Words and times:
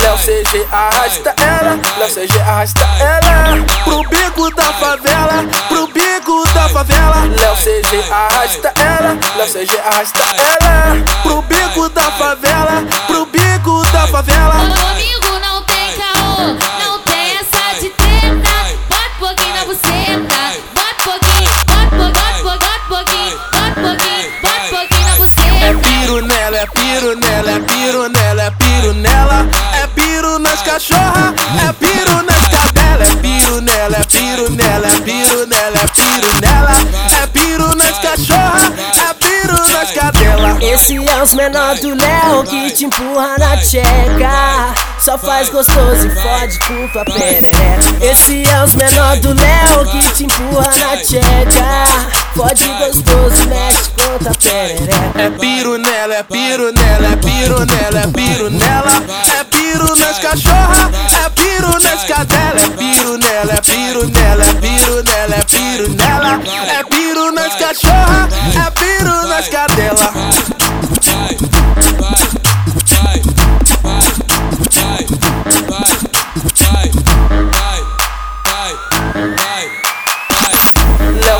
Léo 0.00 0.16
CG 0.18 0.64
arrasta 0.70 1.34
ela, 1.38 1.80
Léo 1.98 2.08
CG 2.08 2.38
arrasta 2.38 2.86
ela. 3.00 3.56
Pro 3.82 4.04
bico 4.08 4.54
da 4.54 4.72
favela, 4.74 5.44
pro 5.68 5.88
bico 5.88 6.44
da 6.54 6.68
favela. 6.68 7.24
Léo 7.40 7.56
CG 7.56 8.04
arrasta 8.12 8.72
ela, 8.76 9.18
Léo 9.36 9.48
CG 9.48 9.76
arrasta 9.80 10.22
ela. 10.38 11.02
Pro 11.24 11.42
bico 11.42 11.88
da 11.88 12.12
favela, 12.12 12.84
pro 13.08 13.26
bico 13.26 13.82
da 13.90 14.06
favela. 14.06 14.54
Comigo 14.54 15.38
não 15.40 15.62
tem 15.64 15.96
caô, 15.96 16.46
não 16.84 16.98
tem 17.00 17.38
essa 17.40 17.80
de 17.80 17.90
treta. 17.90 18.52
Bota 18.88 19.10
um 19.10 19.18
pouquinho 19.18 19.54
na 19.56 19.64
buceta, 19.64 20.36
bota 20.74 20.94
um 20.94 21.04
pouquinho, 21.04 21.50
bota 21.66 21.82
um 21.82 21.98
pouquinho, 21.98 22.38
bota 22.52 22.70
um 22.70 22.88
pouquinho, 22.88 23.38
bota 23.50 23.66
um 23.66 23.82
pouquinho, 23.82 24.30
bota 24.42 24.62
pouquinho 24.70 25.06
na 25.08 25.14
buceta. 25.16 25.64
É 25.64 25.74
piro 25.74 26.16
nela, 26.26 26.41
é 26.62 26.66
piro 26.66 27.16
nela, 27.16 27.50
é 27.50 27.60
piro 27.60 28.08
nela, 28.08 28.42
é 28.44 28.50
piro 28.52 28.94
nela. 28.94 29.48
É 29.82 29.86
piro 29.88 30.38
nas 30.38 30.62
cachorra, 30.62 31.34
é 31.68 31.72
piro 31.72 32.22
nas 32.22 32.48
cadelas. 32.48 33.10
É 33.10 33.16
piro 33.16 33.60
nela, 33.60 33.96
é 33.96 34.04
piro 34.04 34.50
nela, 34.50 34.86
é 34.86 35.00
piro 35.00 35.46
nela, 35.46 35.76
é 35.76 35.86
piro 35.88 36.40
nela. 36.40 36.70
É 37.20 37.26
piro 37.26 37.74
nas 37.74 37.98
cachorra, 37.98 38.72
é 38.94 39.14
piro 39.14 39.72
nas 39.72 39.90
cadelas. 39.90 40.62
Esse 40.62 41.00
é 41.22 41.24
os 41.24 41.34
menor 41.34 41.76
do 41.76 41.88
Léo 41.94 42.42
que 42.44 42.70
te 42.72 42.84
empurra 42.84 43.36
na 43.38 43.56
tcheca. 43.58 44.74
Só 44.98 45.16
faz 45.16 45.48
gostoso 45.50 46.08
e 46.08 46.10
fode 46.10 46.58
tua 46.58 47.04
perereca. 47.04 47.54
Esse 48.00 48.42
é 48.48 48.64
os 48.64 48.74
menor 48.74 49.16
do 49.18 49.28
Léo 49.28 49.84
que 49.92 50.14
te 50.14 50.24
empurra 50.24 50.70
na 50.80 50.96
tcheca. 50.96 51.86
Fode 52.34 52.64
gostoso, 52.64 53.48
mexe 53.48 53.90
com 53.90 54.18
tua 54.18 54.32
perereca. 54.34 55.20
É 55.20 55.30
piro 55.30 55.78
nela, 55.78 56.14
é 56.14 56.22
piro 56.24 56.72
nela, 56.72 57.06
é 57.06 57.16
piro 57.16 57.66
nela, 57.66 58.00
é 58.00 58.06
piro 58.08 58.50
nela 58.50 59.02
É 59.38 59.44
piro 59.44 59.96
nas 59.96 60.18
cachorra, 60.18 60.90
é 61.24 61.30
piro 61.30 61.70
nas 61.78 62.04
cadelas 62.04 62.64
É 62.64 62.70
piro 62.70 63.18
nela, 63.18 63.52
é 63.52 63.60
piro 63.60 64.08
nela, 64.08 64.44
é 64.44 64.54
piro 64.54 65.02
nela, 65.04 65.34
é 65.36 65.44
piro 65.44 65.88
nela 65.90 66.40
É 66.78 66.82
piro 66.84 67.32
nas 67.32 67.54
cachorra, 67.54 68.28
é 68.66 68.70
piro 68.70 68.81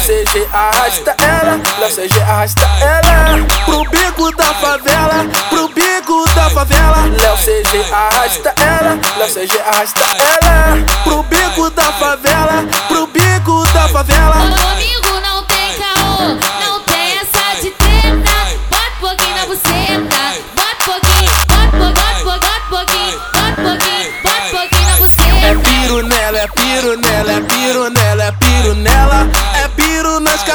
CG 0.00 0.48
arrasta 0.52 1.14
ela, 1.18 1.60
Léo 1.78 1.90
CG 1.90 2.20
arrasta 2.22 2.66
ela. 2.80 3.46
Pro 3.66 3.84
bico 3.90 4.34
da 4.34 4.54
favela, 4.54 5.26
pro 5.50 5.68
bico 5.68 6.24
da 6.34 6.48
favela. 6.50 7.06
Léo 7.20 7.36
CG 7.36 7.92
arrasta 7.92 8.54
ela, 8.56 8.98
Léo 9.18 9.28
CG 9.28 9.60
arrasta 9.60 10.00
ela. 10.18 10.84
Pro 11.04 11.22
bico 11.24 11.70
da 11.70 11.92
favela, 11.92 12.64
pro 12.88 13.06
bico 13.08 13.64
da 13.74 13.88
favela. 13.88 14.36
Comigo 14.36 15.20
não 15.20 15.44
tem 15.44 15.76
caô, 15.78 16.34
não 16.64 16.80
tem 16.80 17.18
essa 17.18 17.60
de 17.60 17.70
treta. 17.70 18.30
Bota 18.70 18.90
um 18.96 19.00
pouquinho 19.00 19.36
na 19.36 19.46
buceta, 19.46 20.34
bota 20.56 20.80
um 20.80 20.84
pouquinho, 20.86 21.30
bota 21.46 21.76
pouquinho, 21.76 22.24
bota 22.24 22.56
um 22.56 22.68
pouquinho, 22.70 23.20
bota 23.34 23.62
pouquinho, 23.62 24.12
bota 24.22 24.50
pouquinho 24.50 24.86
na 24.86 24.92
É 24.92 24.98
buceta 24.98 25.70
piro 25.70 26.02
nela, 26.02 26.38
é 26.38 26.48
piro 26.48 26.96
nela, 26.96 27.32
é 27.32 27.40
piro 27.42 27.90
nela, 27.90 28.22
é 28.24 28.30
piro 28.30 28.30
nela 28.30 28.30
É 28.30 28.32
piro 28.32 28.74
nas 28.74 29.19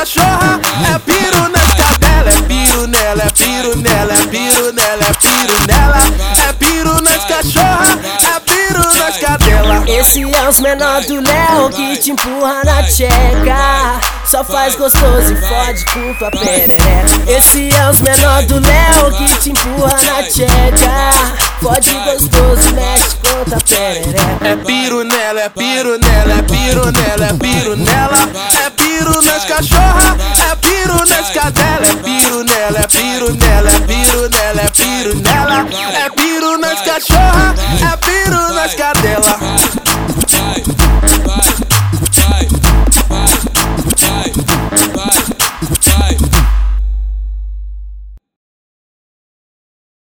cachorra, 0.06 0.60
é 0.94 1.00
piro 1.00 1.50
nas 1.50 1.74
cadelas 1.74 2.36
É 2.36 2.42
piro 2.44 2.88
nela, 2.88 3.24
é 3.24 3.32
piro 3.32 3.76
nela, 3.78 4.14
é 4.14 4.28
piro 4.28 4.72
nela, 4.72 5.04
é 5.04 5.14
piro 5.14 5.68
nela 5.68 5.98
É 6.48 6.54
piro 6.54 7.02
nas 7.02 7.26
cachorra, 7.26 8.00
é 8.22 8.40
piro 8.40 8.98
nas 9.00 9.18
cadelas 9.18 9.84
Esse 9.88 10.22
é 10.22 10.50
os 10.50 10.60
menor 10.60 11.02
do 11.02 11.16
Léo 11.22 11.70
que 11.72 11.98
te 11.98 12.12
empurra 12.12 12.62
na 12.64 12.84
tcheca. 12.84 14.00
Só 14.26 14.44
faz 14.44 14.76
gostoso 14.76 15.34
e 15.34 15.36
fode 15.36 15.86
tua 15.86 16.32
perereca. 16.32 16.82
Esse 17.28 17.70
é 17.76 17.90
os 17.90 18.00
menor 18.00 18.44
do 18.44 18.60
Léo 18.60 19.12
que 19.18 19.40
te 19.40 19.50
empurra 19.52 19.98
na 20.04 20.24
tcheca. 20.24 21.15
Fode 21.66 21.90
gostoso, 21.90 22.76
mexe 22.76 23.16
com 23.16 23.44
tua 23.50 23.58
perereca. 23.68 24.46
É 24.46 24.56
piro 24.56 25.04
nela, 25.04 25.42
é 25.42 25.50
piro 25.50 25.98
nela, 25.98 26.34
é 26.34 26.42
piro 26.44 26.92
nela, 26.92 27.26
é 27.26 27.34
piro 27.34 27.76
nela. 27.76 28.18
É 28.64 28.70
piro 28.70 29.24
nas 29.24 29.46
cachorra, 29.46 30.16
é 30.52 30.56
piro 30.58 30.96
nas 31.10 31.32
cadelas. 31.32 31.90
É 31.90 31.96
piro 31.96 32.44
nela, 32.44 32.78
é 32.78 32.88
piro 32.88 33.34
nela, 33.34 33.72
é 33.72 33.80
piro 33.80 34.30
nela, 34.30 34.62
é 34.62 34.70
piro 34.70 35.16
nela. 35.16 35.66
É 36.06 36.10
piro 36.12 36.58
nas 36.60 36.82
cachorra, 36.82 37.56
é 37.82 37.98
piro 37.98 38.16